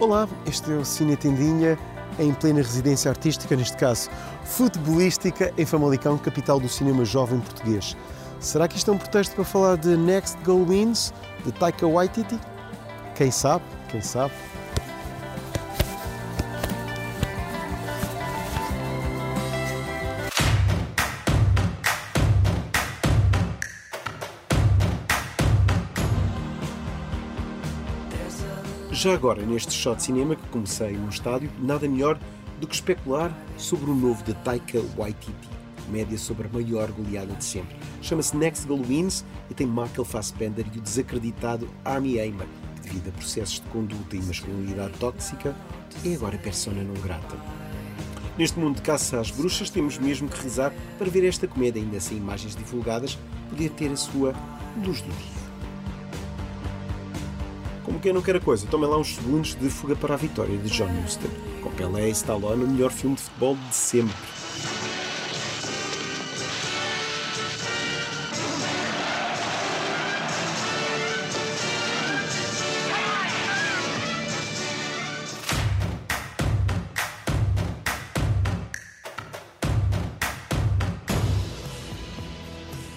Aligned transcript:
Olá, 0.00 0.26
este 0.46 0.72
é 0.72 0.76
o 0.76 0.84
Cine 0.84 1.14
Tendinha, 1.14 1.78
em 2.18 2.32
plena 2.32 2.62
residência 2.62 3.10
artística, 3.10 3.54
neste 3.54 3.76
caso 3.76 4.08
futebolística, 4.44 5.52
em 5.58 5.66
Famalicão, 5.66 6.16
capital 6.16 6.58
do 6.58 6.70
cinema 6.70 7.04
jovem 7.04 7.38
português. 7.38 7.94
Será 8.40 8.66
que 8.66 8.78
isto 8.78 8.90
é 8.90 8.94
um 8.94 8.96
pretexto 8.96 9.34
para 9.34 9.44
falar 9.44 9.76
de 9.76 9.98
Next 9.98 10.42
Goal 10.42 10.64
Wins, 10.64 11.12
de 11.44 11.52
Taika 11.52 11.86
Waititi? 11.86 12.40
Quem 13.14 13.30
sabe, 13.30 13.62
quem 13.90 14.00
sabe. 14.00 14.32
Já 29.00 29.14
agora, 29.14 29.40
neste 29.46 29.72
shot 29.72 29.96
de 29.96 30.02
cinema 30.02 30.36
que 30.36 30.46
comecei 30.48 30.92
no 30.92 31.08
estádio, 31.08 31.50
nada 31.58 31.88
melhor 31.88 32.18
do 32.60 32.66
que 32.66 32.74
especular 32.74 33.34
sobre 33.56 33.90
o 33.90 33.94
novo 33.94 34.22
de 34.24 34.34
Taika 34.34 34.78
Waititi, 34.94 35.48
média 35.88 36.18
sobre 36.18 36.46
a 36.46 36.50
maior 36.50 36.92
goleada 36.92 37.32
de 37.32 37.42
sempre. 37.42 37.74
Chama-se 38.02 38.36
Next 38.36 38.66
Goal 38.66 38.82
Wins 38.86 39.24
e 39.48 39.54
tem 39.54 39.66
Michael 39.66 40.04
Fassbender 40.04 40.66
e 40.74 40.78
o 40.78 40.82
desacreditado 40.82 41.66
Armie 41.82 42.20
Hammer, 42.20 42.46
que 42.74 42.88
devido 42.90 43.08
a 43.08 43.12
processos 43.12 43.54
de 43.54 43.68
conduta 43.70 44.16
e 44.16 44.20
masculinidade 44.20 44.92
tóxica, 44.98 45.56
é 46.04 46.14
agora 46.14 46.36
persona 46.36 46.82
não 46.82 46.92
grata. 47.00 47.38
Neste 48.36 48.58
mundo 48.58 48.76
de 48.76 48.82
caça 48.82 49.18
às 49.18 49.30
bruxas, 49.30 49.70
temos 49.70 49.96
mesmo 49.96 50.28
que 50.28 50.42
rezar 50.42 50.74
para 50.98 51.08
ver 51.08 51.24
esta 51.24 51.48
comédia, 51.48 51.80
ainda 51.80 52.00
sem 52.00 52.18
imagens 52.18 52.54
divulgadas, 52.54 53.18
poder 53.48 53.70
ter 53.70 53.90
a 53.90 53.96
sua 53.96 54.34
luz 54.84 55.00
do 55.00 55.08
dia. 55.08 55.39
Como 58.00 58.04
quem 58.04 58.12
não 58.14 58.22
quer 58.22 58.36
a 58.36 58.40
coisa, 58.40 58.66
tomem 58.66 58.88
lá 58.88 58.96
uns 58.96 59.14
segundos 59.16 59.54
de 59.54 59.68
Fuga 59.68 59.94
para 59.94 60.14
a 60.14 60.16
Vitória 60.16 60.56
de 60.56 60.70
John 60.70 60.88
Huston, 61.04 61.28
com 61.62 61.70
Pelé 61.72 62.08
e 62.08 62.12
Stallone, 62.12 62.64
o 62.64 62.66
melhor 62.66 62.90
filme 62.90 63.14
de 63.14 63.20
futebol 63.20 63.54
de 63.68 63.74
sempre. 63.74 64.16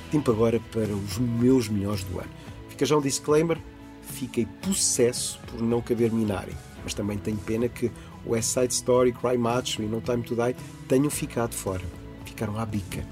Tempo 0.10 0.32
agora 0.32 0.62
para 0.72 0.94
os 0.94 1.18
meus 1.18 1.68
melhores 1.68 2.06
do 2.06 2.22
ano. 2.22 2.30
Fica 2.70 2.86
já 2.86 2.96
um 2.96 3.02
disclaimer, 3.02 3.60
fiquei 4.04 4.46
possesso 4.62 5.40
por 5.48 5.62
não 5.62 5.82
caber 5.82 6.12
Minari, 6.12 6.56
mas 6.84 6.94
também 6.94 7.18
tenho 7.18 7.38
pena 7.38 7.68
que 7.68 7.92
West 8.26 8.54
Side 8.54 8.74
Story, 8.74 9.12
Cry 9.14 9.38
Macho 9.38 9.82
e 9.82 9.86
No 9.86 10.02
Time 10.02 10.24
to 10.24 10.36
Die 10.36 10.56
tenham 10.88 11.10
ficado 11.10 11.54
fora. 11.54 11.84
Ficaram 12.26 12.58
à 12.58 12.66
bica. 12.66 13.06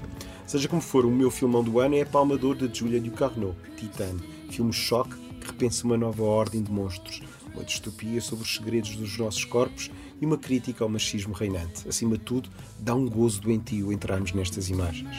Seja 0.48 0.68
como 0.68 0.82
for, 0.82 1.06
o 1.06 1.12
meu 1.12 1.32
filmão 1.32 1.64
do 1.64 1.80
ano 1.80 1.96
é 1.96 2.02
a 2.02 2.06
Palma 2.06 2.38
d'Or 2.38 2.56
de 2.56 2.78
Julia 2.78 3.00
Ducarneau, 3.00 3.56
Titan, 3.78 4.18
filme 4.50 4.74
choque 4.74 5.16
que 5.40 5.48
repensa 5.48 5.86
uma 5.86 5.98
nova 5.98 6.24
ordem 6.24 6.62
de 6.62 6.72
monstros, 6.72 7.22
uma 7.54 7.64
distopia 7.64 8.22
sobre 8.22 8.44
os 8.44 8.56
segredos 8.56 8.96
dos 8.96 9.18
nossos 9.18 9.46
corpos 9.46 9.90
e 10.20 10.26
uma 10.26 10.38
crítica 10.38 10.84
ao 10.84 10.90
machismo 10.90 11.34
reinante. 11.34 11.88
Acima 11.88 12.18
de 12.18 12.24
tudo, 12.24 12.50
dá 12.80 12.94
um 12.94 13.08
gozo 13.08 13.42
doentio 13.42 13.92
entrarmos 13.92 14.34
nestas 14.34 14.70
imagens. 14.70 15.16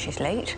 She's 0.00 0.18
late. 0.18 0.56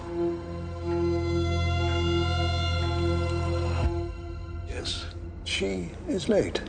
Yes, 4.69 5.07
she 5.45 5.91
is 6.09 6.29
late. 6.29 6.63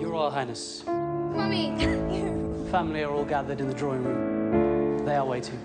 Your 0.00 0.10
Royal 0.10 0.30
Highness, 0.30 0.82
Mummy! 0.86 1.76
family 2.70 3.02
are 3.04 3.12
all 3.12 3.24
gathered 3.26 3.60
in 3.60 3.68
the 3.68 3.74
drawing 3.74 4.02
room. 4.02 5.04
They 5.04 5.16
are 5.16 5.26
waiting. 5.26 5.58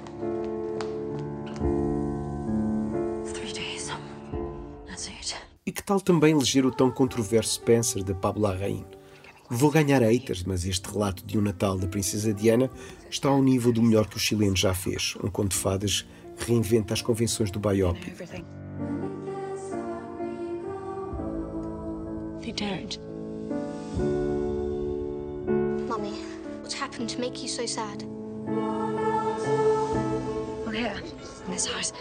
Three 3.34 3.54
days. 3.54 3.90
That's 4.88 5.08
it. 5.08 5.36
E 5.66 5.72
que 5.72 5.82
tal 5.82 6.02
também 6.02 6.36
leger 6.36 6.66
o 6.66 6.72
tão 6.72 6.92
controverso 6.92 7.54
Spencer 7.54 8.04
de 8.04 8.14
Pablo 8.14 8.42
Larraín? 8.44 8.97
Vou 9.50 9.72
ganhar 9.72 10.02
haters, 10.02 10.44
mas 10.44 10.66
este 10.66 10.92
relato 10.92 11.26
de 11.26 11.38
um 11.38 11.42
Natal 11.42 11.78
da 11.78 11.88
Princesa 11.88 12.34
Diana 12.34 12.70
está 13.10 13.30
ao 13.30 13.42
nível 13.42 13.72
do 13.72 13.82
melhor 13.82 14.06
que 14.06 14.18
o 14.18 14.20
chileno 14.20 14.58
já 14.58 14.74
fez. 14.74 15.16
Um 15.24 15.30
conto 15.30 15.52
de 15.52 15.58
fadas 15.58 16.06
que 16.36 16.52
reinventa 16.52 16.94
as 16.94 17.02
convenções 17.02 17.50
do 17.50 17.58
biopic. 17.58 18.10
Everything. 18.10 18.44
They 22.42 22.52
don't. 22.52 23.00
Mummy, 25.88 26.14
what's 26.62 26.76
happened 26.76 27.10
to 27.16 27.20
make 27.22 27.42
you 27.42 27.48
so 27.48 27.66
sad? 27.66 28.04
Well, 30.66 30.76
here, 30.76 31.02
in 31.46 31.54
this 31.54 31.68
house, 31.68 31.94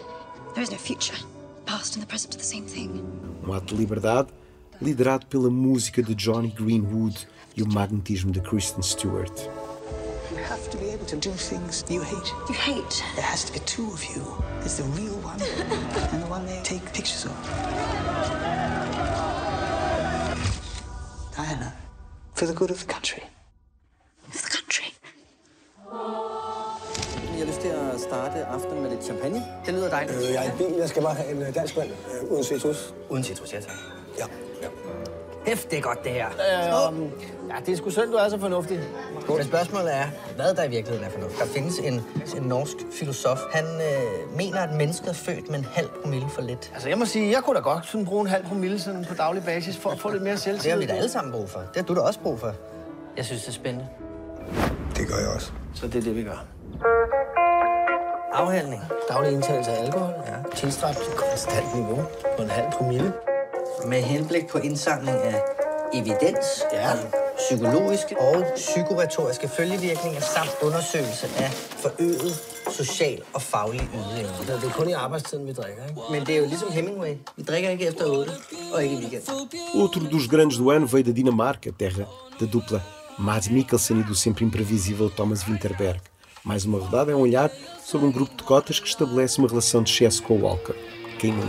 there 0.55 0.65
is 0.65 0.71
no 0.71 0.79
future. 0.79 1.17
Past 1.65 1.95
and 1.95 2.03
the 2.03 2.09
present 2.09 2.35
are 2.35 2.39
the 2.39 2.45
same 2.45 2.67
thing. 2.67 3.05
Um 3.45 3.53
ato 3.53 3.67
de 3.67 3.77
liberdade 3.77 4.33
liderado 4.81 5.27
pela 5.27 5.51
música 5.51 6.03
de 6.03 6.15
Johnny 6.15 6.51
Greenwood 6.51 7.27
e 7.57 7.63
o 7.63 7.67
magnetismo 7.67 8.31
de 8.31 8.41
Kristen 8.41 8.83
Stewart. 8.83 9.33
You 10.31 10.39
have 10.49 10.69
to 10.71 10.79
be 10.79 10.91
able 10.93 11.07
to 11.07 11.17
do 11.17 11.31
things 11.33 11.85
you 11.89 12.03
hate. 12.03 12.31
You 12.49 12.55
hate. 12.55 13.03
There 13.15 13.25
has 13.25 13.45
to 13.45 13.53
be 13.53 13.61
two 13.61 13.87
of 13.87 14.03
you. 14.05 14.23
There's 14.61 14.77
the 14.77 14.85
real 15.01 15.17
one 15.25 15.41
and 16.13 16.23
the 16.23 16.31
one 16.31 16.47
they 16.47 16.61
take 16.63 16.85
pictures 16.93 17.25
of. 17.25 17.33
Diana, 21.35 21.73
for 22.35 22.47
the 22.47 22.55
good 22.55 22.71
of 22.71 22.79
the 22.81 22.93
country. 22.93 23.23
For 24.31 24.43
the 24.43 24.57
country. 24.57 24.93
Jeg 27.33 27.45
har 27.45 27.47
lyst 27.47 27.61
til 27.61 27.69
at 27.69 28.01
starte 28.01 28.45
aftenen 28.45 28.83
med 28.83 28.91
lidt 28.91 29.05
champagne. 29.05 29.43
Det 29.67 29.75
lyder 29.75 29.91
dejligt. 29.91 30.17
Øh, 30.17 30.33
jeg 30.33 30.47
er 30.47 30.53
i 30.53 30.57
bil. 30.57 30.77
Jeg 30.79 30.89
skal 30.89 31.03
bare 31.03 31.15
have 31.15 31.31
en 31.31 31.43
øh, 31.43 31.55
dansk 31.55 31.77
mand 31.77 31.91
øh, 31.91 32.33
uden 32.33 32.45
citrus. 32.45 32.95
Uden 33.11 33.25
citrus, 33.25 33.53
ja 33.53 33.61
tak. 33.61 33.75
Ja. 34.19 34.46
Hæft, 35.47 35.71
det 35.71 35.79
er 35.79 35.83
godt, 35.83 36.05
det 36.05 36.13
her. 36.13 36.27
Øh, 36.27 37.03
ja, 37.51 37.55
det 37.67 37.73
er 37.73 37.77
sgu 37.77 37.91
synd, 37.91 38.11
du 38.11 38.17
er 38.17 38.29
så 38.29 38.39
fornuftig. 38.39 38.81
Men 39.29 39.45
spørgsmålet 39.45 39.95
er, 39.95 40.05
hvad 40.37 40.55
der 40.55 40.65
i 40.65 40.69
virkeligheden 40.69 41.05
er 41.07 41.11
fornuft. 41.11 41.39
Der 41.39 41.47
findes 41.47 41.79
en, 41.79 41.95
en 42.37 42.43
norsk 42.43 42.77
filosof. 42.99 43.39
Han 43.53 43.65
øh, 43.65 44.37
mener, 44.37 44.61
at 44.61 44.73
mennesket 44.75 45.09
er 45.09 45.13
født 45.15 45.51
med 45.51 45.59
en 45.59 45.65
halv 45.75 45.89
promille 46.03 46.27
for 46.31 46.43
lidt. 46.43 46.71
Altså, 46.75 46.89
jeg 46.89 46.99
må 46.99 47.05
sige, 47.05 47.31
jeg 47.33 47.43
kunne 47.43 47.57
da 47.57 47.61
godt 47.61 47.87
sådan 47.87 48.05
bruge 48.07 48.21
en 48.21 48.27
halv 48.27 48.45
promille 48.45 48.81
sådan 48.81 49.05
på 49.09 49.15
daglig 49.15 49.45
basis 49.45 49.77
for 49.77 49.91
at 49.91 50.01
få 50.01 50.11
lidt 50.11 50.23
mere 50.23 50.33
Det 50.33 50.41
selvtillid. 50.41 50.73
har 50.73 50.79
vi 50.81 50.87
da 50.87 50.93
alle 50.93 51.09
sammen 51.09 51.33
brug 51.33 51.49
for. 51.51 51.59
Det 51.59 51.77
har 51.77 51.83
du 51.83 51.95
da 51.95 52.01
også 52.01 52.21
brug 52.21 52.41
for. 52.41 52.53
Jeg 53.17 53.25
synes, 53.25 53.43
det 53.43 53.49
er 53.49 53.53
spændende. 53.53 53.87
Det 54.97 55.09
gør 55.09 55.17
jeg 55.19 55.29
også. 55.29 55.53
Så 55.75 55.87
det 55.87 55.95
er 55.97 56.03
det, 56.03 56.17
vi 56.17 56.23
gør. 56.23 56.45
Afhandling. 58.33 58.83
Daglig 59.11 59.33
indtagelse 59.33 59.71
af 59.71 59.85
alkohol. 59.85 60.13
Ja. 60.27 60.33
Tilstræbt 60.57 60.97
til 60.97 61.13
konstant 61.13 61.75
niveau 61.75 62.05
på 62.37 62.43
en 62.43 62.51
halv 62.51 62.67
promille. 62.73 63.13
Med 63.85 64.03
henblik 64.03 64.47
på 64.47 64.59
indsamling 64.59 65.17
af 65.19 65.43
evidens, 65.95 66.47
Ja. 66.73 66.93
om 66.93 66.99
psykologiske 67.37 68.21
og 68.21 68.45
psykoretoriske 68.57 69.49
følgevirkninger 69.49 70.21
samt 70.21 70.51
undersøgelse 70.63 71.27
af 71.39 71.51
forøget 71.53 72.35
social 72.71 73.21
og 73.35 73.43
faglig 73.43 73.89
ydeevne. 73.95 74.63
Det 74.63 74.69
er 74.69 74.73
kun 74.73 74.89
i 74.89 74.93
arbejdstiden, 74.93 75.47
vi 75.47 75.53
drikker, 75.53 75.83
ikke? 75.89 76.01
Men 76.11 76.27
det 76.27 76.35
er 76.35 76.39
jo 76.39 76.47
ligesom 76.47 76.73
Hemingway. 76.73 77.15
Vi 77.37 77.43
drikker 77.43 77.71
ikke 77.71 77.87
efter 77.87 78.05
8 78.07 78.33
og 78.73 78.83
ikke 78.85 78.95
i 78.95 78.99
weekend. 78.99 79.23
Outro 79.75 80.01
dos 80.13 80.29
grandes 80.29 80.57
do 80.59 80.71
ano 80.71 80.87
veio 80.93 81.05
da 81.05 81.13
Dinamarca, 81.13 81.71
terra 81.79 82.05
da 82.41 82.47
dupla 82.47 82.81
Mads 83.19 83.51
Mikkelsen 83.51 84.01
e 84.01 84.05
do 84.09 84.15
sempre 84.15 84.45
imprevisível 84.45 85.11
Thomas 85.17 85.49
Winterberg. 85.49 86.01
Mais 86.45 86.65
uma 86.65 86.79
rodada 86.79 87.13
é 87.13 87.15
um 87.15 87.21
olhar 87.21 87.51
sobre 87.85 88.07
um 88.07 88.13
grupo 88.13 88.37
de 88.37 88.43
cotas 88.45 88.81
que 88.81 88.89
estabelece 88.89 89.39
uma 89.39 89.49
relação 89.49 89.83
de 89.83 89.91
excesso 89.91 90.23
com 90.23 90.35
o 90.35 90.43
Walker. 90.43 90.75
Nunca? 91.25 91.47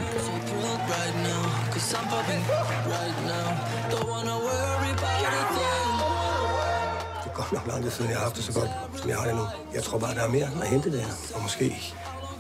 Det 7.24 7.26
er 7.26 7.34
godt 7.34 7.52
nok 7.54 7.68
lang 7.68 7.84
tid 7.84 7.92
siden, 7.92 8.10
jeg 8.10 8.18
har 8.18 8.24
haft 8.24 8.36
det 8.36 8.44
så 8.44 8.54
godt, 8.54 8.70
som 8.96 9.10
jeg 9.10 9.18
har 9.18 9.26
det 9.26 9.36
nu. 9.36 9.42
Jeg 9.74 9.84
tror 9.84 9.98
bare, 10.00 10.16
der 10.16 10.22
er 10.22 10.30
mere 10.30 10.50
at 10.62 10.68
hente 10.68 10.98
der. 10.98 11.06
Og 11.36 11.42
måske 11.42 11.94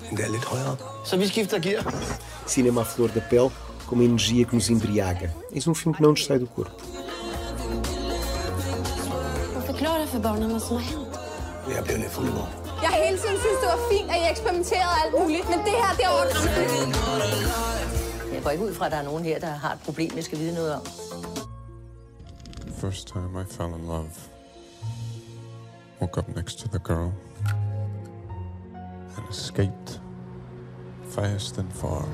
endda 0.10 0.28
lidt 0.28 0.46
højere 0.46 0.72
op. 0.72 0.84
Så 1.06 1.18
vi 1.18 1.28
skifter 1.28 1.60
gear. 1.60 1.94
Cinema 2.48 2.82
flor 2.84 3.08
da 3.08 3.22
pele, 3.30 3.50
com 3.88 3.98
uma 3.98 4.04
energia 4.04 4.44
que 4.44 4.56
nos 4.56 4.70
embriaga. 4.70 5.30
Eis 5.56 5.68
um 5.68 5.76
filme 5.76 5.94
que 5.96 6.02
não 6.04 6.10
nos 6.10 6.26
sai 6.26 6.40
do 6.40 6.48
corpo. 6.56 6.72
Förklara 9.66 10.08
för 10.08 10.20
barnen 10.20 10.54
vad 10.54 10.62
som 10.62 10.76
har 10.78 10.84
hänt. 10.84 11.20
Jeg 11.76 11.84
bliver 11.84 11.98
lidt 11.98 12.12
fuld 12.12 12.28
i 12.28 12.32
morgen. 12.32 12.67
Jeg 12.82 12.90
har 12.90 12.98
hele 13.06 13.18
tiden 13.18 13.38
synes, 13.46 13.58
det 13.64 13.70
var 13.76 13.80
fint, 13.92 14.10
at 14.12 14.18
jeg 14.22 14.32
eksperimenterede 14.32 14.94
alt 15.04 15.14
muligt, 15.20 15.50
men 15.50 15.60
det 15.60 15.76
her, 15.82 15.92
det 15.98 16.04
er 16.10 16.14
åndssvagt. 16.22 18.34
Jeg 18.34 18.44
går 18.44 18.50
ikke 18.50 18.64
ud 18.64 18.74
fra, 18.74 18.86
at 18.86 18.92
der 18.92 18.98
er 18.98 19.04
nogen 19.04 19.26
her, 19.26 19.40
der 19.40 19.48
har 19.48 19.74
et 19.74 19.80
problem, 19.86 20.12
jeg 20.16 20.24
skal 20.24 20.38
vide 20.40 20.54
noget 20.54 20.76
om. 20.76 20.82
First 22.82 23.08
time 23.08 23.42
I 23.42 23.54
fell 23.54 23.70
in 23.80 23.86
love. 23.88 24.10
Woke 26.02 26.18
up 26.20 26.36
next 26.36 26.60
to 26.60 26.68
the 26.68 26.80
girl 26.80 27.12
and 29.18 29.30
escaped 29.32 30.02
fast 31.10 31.58
and 31.58 31.72
far. 31.72 32.06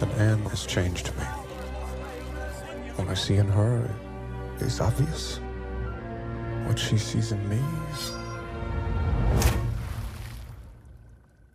But 0.00 0.08
Anne 0.18 0.42
has 0.50 0.60
changed 0.60 1.12
me. 1.18 1.24
What 2.96 3.12
I 3.12 3.14
see 3.14 3.36
in 3.36 3.48
her 3.48 3.82
is 4.60 4.80
obvious. 4.80 5.40
What 6.66 6.78
she 6.78 6.98
sees 6.98 7.32
in 7.32 7.48
me 7.48 7.58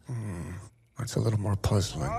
hmm, 0.07 0.51
it's 0.99 1.15
a 1.15 1.19
little 1.19 1.39
more 1.39 1.55
puzzling. 1.57 2.11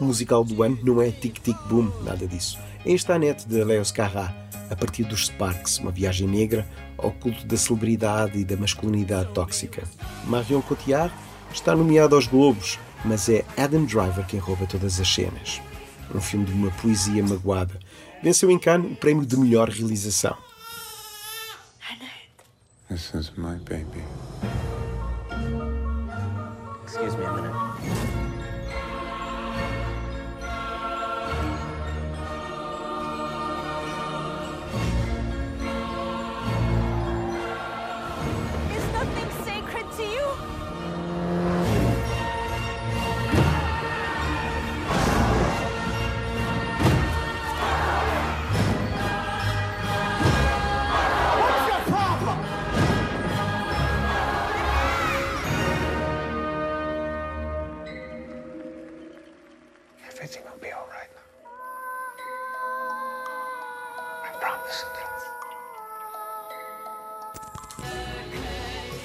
O 0.00 0.04
musical 0.04 0.44
do 0.44 0.62
ano 0.62 0.78
não 0.82 1.00
é 1.00 1.10
Tic 1.10 1.40
Tic 1.40 1.56
Boom, 1.68 1.90
nada 2.02 2.26
disso. 2.26 2.58
É 2.84 2.90
Instanete 2.90 3.46
de 3.46 3.62
Leos 3.62 3.92
Carrá, 3.92 4.34
a 4.70 4.74
partir 4.74 5.04
dos 5.04 5.26
Sparks, 5.26 5.78
uma 5.78 5.92
viagem 5.92 6.26
negra 6.26 6.66
ao 6.98 7.12
culto 7.12 7.46
da 7.46 7.56
celebridade 7.56 8.38
e 8.38 8.44
da 8.44 8.56
masculinidade 8.56 9.32
tóxica. 9.32 9.84
Marion 10.26 10.62
Cotillard 10.62 11.14
está 11.52 11.76
nomeado 11.76 12.16
aos 12.16 12.26
Globos, 12.26 12.78
mas 13.04 13.28
é 13.28 13.44
Adam 13.56 13.84
Driver 13.84 14.26
quem 14.26 14.40
rouba 14.40 14.66
todas 14.66 14.98
as 14.98 15.08
cenas. 15.08 15.60
Um 16.14 16.20
filme 16.20 16.46
de 16.46 16.52
uma 16.52 16.70
poesia 16.70 17.22
magoada. 17.22 17.78
Venceu 18.22 18.50
em 18.50 18.58
Cannes 18.58 18.92
o 18.92 18.96
prémio 18.96 19.24
de 19.24 19.36
melhor 19.36 19.68
realização. 19.68 20.36
This 22.90 23.14
is 23.14 23.34
my 23.36 23.54
baby. 23.54 24.02
Excuse 26.82 27.16
me 27.16 27.24
a 27.24 27.32
minute. 27.32 27.53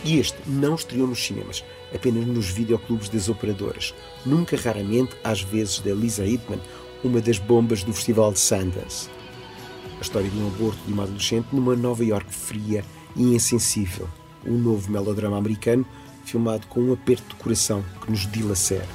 E 0.03 0.17
este 0.17 0.37
não 0.47 0.75
estreou 0.75 1.07
nos 1.07 1.23
cinemas, 1.23 1.63
apenas 1.93 2.25
nos 2.25 2.47
videoclubes 2.47 3.09
das 3.09 3.29
operadoras. 3.29 3.93
Nunca, 4.25 4.55
raramente, 4.57 5.15
às 5.23 5.41
vezes, 5.41 5.79
da 5.79 5.93
Lisa 5.93 6.25
Hitman, 6.25 6.59
uma 7.03 7.21
das 7.21 7.37
bombas 7.37 7.83
do 7.83 7.93
Festival 7.93 8.31
de 8.31 8.39
Sundance. 8.39 9.09
A 9.97 10.01
história 10.01 10.29
de 10.29 10.37
um 10.37 10.47
aborto 10.47 10.79
de 10.85 10.93
uma 10.93 11.03
adolescente 11.03 11.47
numa 11.51 11.75
Nova 11.75 12.03
York 12.03 12.33
fria 12.33 12.83
e 13.15 13.23
insensível. 13.35 14.07
Um 14.45 14.57
novo 14.57 14.89
melodrama 14.89 15.37
americano 15.37 15.85
filmado 16.23 16.67
com 16.67 16.79
um 16.81 16.93
aperto 16.93 17.35
de 17.35 17.35
coração 17.35 17.83
que 18.01 18.09
nos 18.09 18.25
dilacera. 18.31 18.87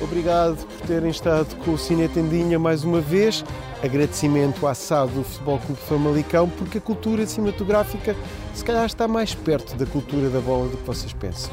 Obrigado 0.00 0.56
por 0.66 0.86
terem 0.86 1.10
estado 1.10 1.54
com 1.64 1.72
o 1.72 1.78
Cine 1.78 2.08
Tendinha 2.08 2.58
mais 2.58 2.84
uma 2.84 3.00
vez. 3.00 3.44
Agradecimento 3.82 4.66
à 4.66 4.74
SAD 4.74 5.12
do 5.12 5.24
Futebol 5.24 5.58
Clube 5.58 5.80
Famalicão, 5.82 6.48
porque 6.48 6.78
a 6.78 6.80
cultura 6.80 7.26
cinematográfica 7.26 8.16
se 8.54 8.64
calhar 8.64 8.86
está 8.86 9.06
mais 9.06 9.34
perto 9.34 9.76
da 9.76 9.86
cultura 9.86 10.30
da 10.30 10.40
bola 10.40 10.68
do 10.68 10.76
que 10.76 10.84
vocês 10.84 11.12
pensam. 11.12 11.52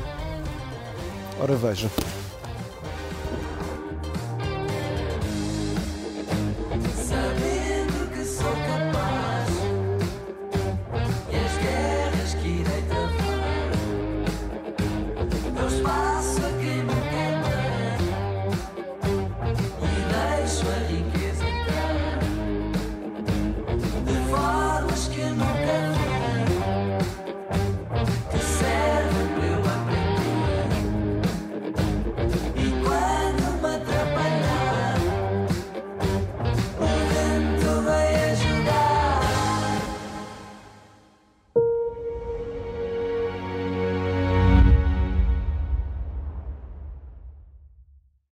Ora 1.39 1.55
vejam. 1.55 1.89